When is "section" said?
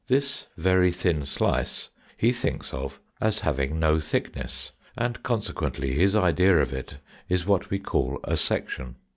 8.35-8.95